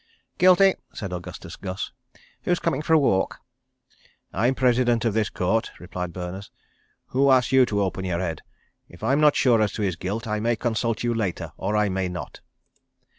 [0.39, 1.91] "Guilty," said Augustus Gus.
[2.41, 3.37] "Who's coming for a walk?"
[4.33, 6.49] "I'm President of this Court," replied Berners.
[7.09, 8.41] "Who asked you to open your head?
[8.89, 11.51] If I'm not sure as to his guilt, I may consult you later.
[11.55, 12.41] Or I may not."